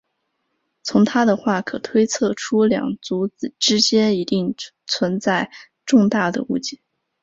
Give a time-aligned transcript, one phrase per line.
[0.81, 4.55] 从她的话可推测出两族之间一定
[4.87, 5.51] 存在
[5.85, 6.81] 重大的误解。